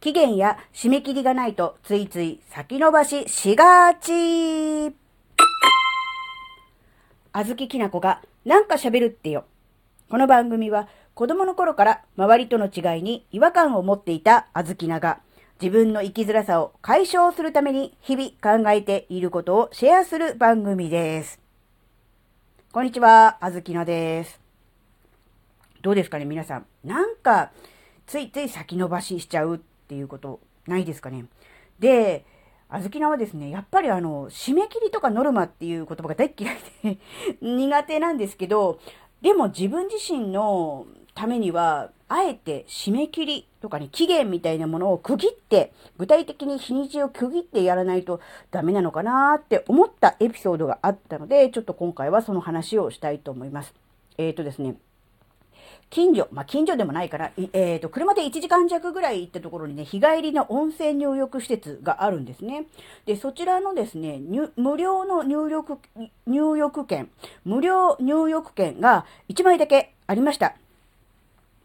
[0.00, 4.94] 期限や締め切りがないとついつい先延ばししがち。
[7.32, 9.44] あずききなこがなんか喋るってよ。
[10.08, 15.18] この番組は子供の頃から周りとの違いに違和感を持っていたあずきなが
[15.60, 21.40] 自分の生きづらさを解消するために日々考えていることをシェアする番組です。
[22.70, 24.40] こんにちは、あずきなです。
[25.82, 26.66] どうですかね、皆さん。
[26.84, 27.50] なんか、
[28.06, 29.58] ついつい先延ばししちゃうっ
[29.88, 31.24] ていうことないですかね。
[31.78, 32.24] で、
[32.68, 36.98] あずきなはですね、やっぱりあの、締め切りとかノルマっていう言葉が大嫌いで
[37.40, 38.78] 苦手なんですけど、
[39.22, 48.20] でも自分自身のためには、あえて締め切りとかに期限みたいなものを区切って、具体的に日にちを区切ってやらないと
[48.50, 53.74] ダメなのかなって思ったエピソードがあったので、ちょっと今回はその話をしたいと思います。
[54.16, 54.76] えっ、ー、とですね、
[55.90, 62.66] 近所、まあ、近所でもないから、えっ、ー、と、車で1時間弱ぐらい行ったところにね、日帰りの温泉入浴施設があるんですね。
[63.06, 64.20] で、そちらのですね、
[64.56, 65.78] 無料の入浴、
[66.26, 67.10] 入浴券、
[67.44, 70.56] 無料入浴券が1枚だけありました。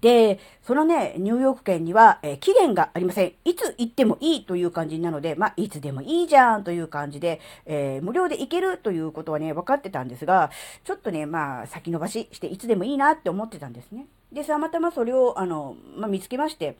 [0.00, 3.32] で、そのね、入浴券には、えー、期限がありません。
[3.44, 10.50] いつ行ってもいいという感じなので、まあ、いつでもいいじゃんという感じで、えー、無料で行けるということはね、分かってたんですが、
[10.84, 14.06] ちょっとね、まあ、先延ばししていつでもいいなって思ってたんですね。
[14.32, 16.76] で、たまたまそれを、あの、まあ、見つけまして、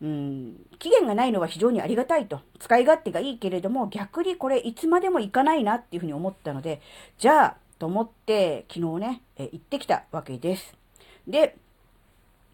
[0.00, 2.40] うん、期限がないのは非常にありがたいと。
[2.60, 6.80] 使い勝手がいいけれども、逆にこれいつまでも行かないなっていうふうに思ったので、
[7.18, 10.76] じゃあ、と思って、昨日ね、え行ってきたわけです。
[11.26, 11.56] で、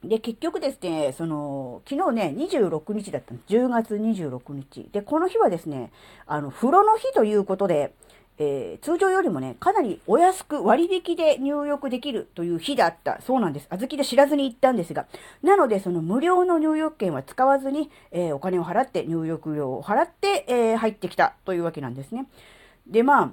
[0.09, 3.41] で、結局ですね、その、昨日ね、26日だったの。
[3.49, 4.89] 10月26日。
[4.93, 5.93] で、この日はですね、
[6.27, 7.93] あの、風呂の日ということで、
[8.37, 13.21] えー、通常よりもね、かなりお安く割引で入浴できるという日だった。
[13.23, 13.67] そうなんです。
[13.71, 15.07] あずきで知らずに行ったんですが。
[15.43, 22.27] なので、その無料の入浴券は使わずに、えー、お金を払って、入浴料を払って、えー、入ってきたというわけなんですね。
[22.89, 23.33] で、まあ、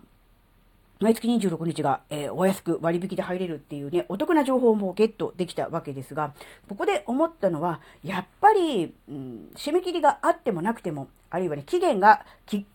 [1.01, 6.33] 毎月26日が、えー、お安く割引で入れるっていうね、お得な情報もゲットできたわけですが、
[6.69, 12.65] ここで思ったのは、やっぱり、うん、締め切りがあってもなくても、あるいはね、期限が決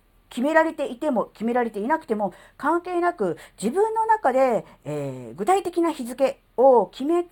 [0.41, 7.31] められていても、決められていなくても、関係なく、自分の中で、えー、具体的な日付を決めて、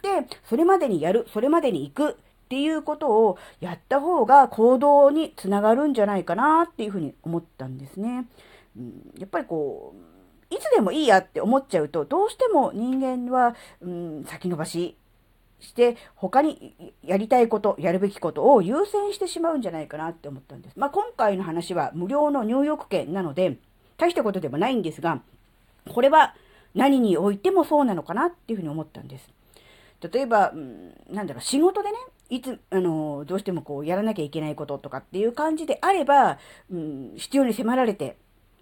[0.49, 2.15] それまでにやる、それまでに行くっ
[2.49, 8.29] ていうことをやった方が行動につながるんじゃないかなっていうふうに思ったんですね。
[8.77, 10.14] うん、やっぱりこう、
[10.55, 14.97] いつでもいいやって思っちゃうと、どうしても人間は、うん、先延ばし
[15.61, 20.79] して、他にやりたいこと、やるべきことを優先してしまうんじゃないかなって思ったんです。
[20.79, 23.59] まあ、今回の話は無料の入浴券なので、
[23.97, 25.23] 大したことでもないんですが、
[25.93, 26.35] これは
[26.75, 29.29] 何においてもそうなのかなっていうふうに思ったんです。
[30.13, 31.99] 例えば、うん、なんだろう、仕事でね、
[32.31, 36.39] いつ、あの、どうしてもこう、やらなきゃいけないこととかっていう感じであれば、
[36.71, 38.17] うん、必要に迫られて、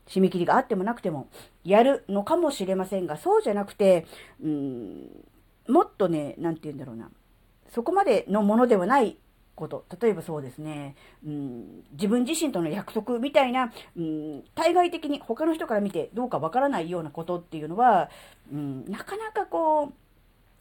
[0.06, 1.28] 締め切りがあってもなくても
[1.64, 4.06] やるのかもしれませんが、そうじゃなくて、
[4.42, 5.08] うん、
[5.68, 7.10] もっとね、なんて言うんだろうな、
[7.70, 9.16] そこまでのものではない
[9.54, 18.10] こと、例えばそうですね、うん、自分自身との約束みたいな、うん、対外的に他の人から見てどうかわからないようなことっていうのは、
[18.52, 19.92] うん、なかなかこ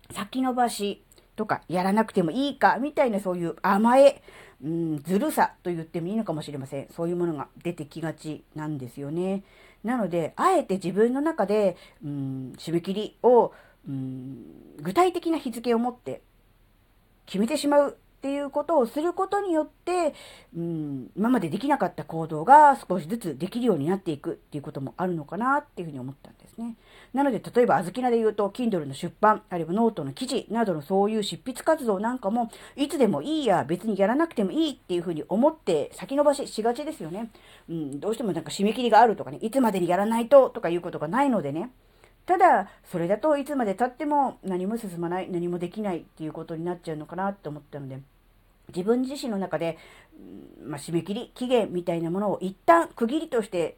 [0.09, 1.02] う、先延ばし
[1.41, 4.22] とか、やらなくてもいいか、みたいなそういう甘え、
[4.63, 6.88] うん、ずるさと言ってもいいのかもしれません。
[6.96, 9.44] そういうものが出てきがちなんですよね。
[9.84, 13.53] なので、あえて自分の中で、うん、締め切りを、
[13.90, 14.46] うん、
[14.79, 16.22] 具体的な日付を持って
[17.25, 20.13] 決めてしまうっていうことをすることによって、
[20.56, 26.76] うん、今までできなかった行動が少しずつできるようになっていくっていうこともあるのかなっていうふうに思ったんですね。
[27.14, 37.30] なので、例えば、あずきなで言うと、Kindle の出版、あるいはノートの記事などのそういう執筆活動なんかも、いつでもいいや、別にやらなくてもいいっていうふうに思って先延ばししがちですよね。
[37.70, 41.72] うん、どうしてもなんか締め切りがあるとかね、いつまでにやらないととかいうことがないのでね。
[42.26, 48.00] ただ、それだといつまで経っても何も進まない、何もできないっていうことになっちゃうのかなって思ったので、
[48.70, 49.78] 自分自身の中で、
[50.64, 53.78] まあ、締め切り、期限みたいなものを一旦区切りとして、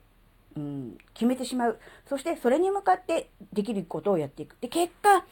[0.56, 1.80] うん、決めてしまう。
[2.08, 4.58] そしてそれに向かってできることをやっていく。
[4.62, 5.26] で、結果、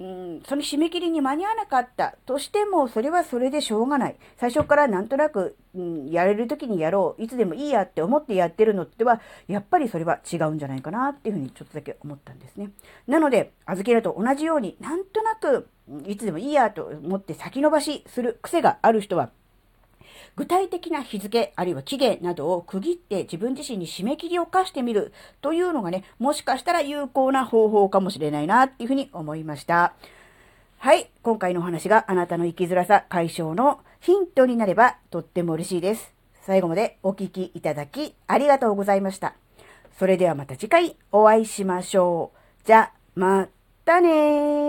[0.00, 4.16] うん、その締め切りに間に合わなかったとしても、それはそれでしょうがない。
[4.38, 7.22] 最初からなんとなく、うん、やれる時にやろう。
[7.22, 12.70] いつでもいいやって思ってやってるのっては、やっぱりそれは違うんじゃないかなっていうふうにちょっとだけ思ったんですね。
[13.06, 15.68] なので、預けると同じように、なんとなく、
[16.06, 19.30] いつでもいいやと思って先延ばしする癖がある人は、
[20.36, 29.94] 具体的な日付、あるいは期限などを区切って自分自身に締め切りを課してみるというのがね、もしかしたら有効な方法かもしれないなっていうふうに思いました。
[30.78, 31.10] はい。
[31.22, 36.14] 今回のお話があなたの生きづらさ解消のヒントになればとっても嬉しいです。
[36.42, 39.34] 最後までお聞きいただきありがとうございました。
[39.98, 42.66] それではまた次回お会いしましょう。
[42.66, 43.48] じゃ、ま
[43.84, 44.59] たね。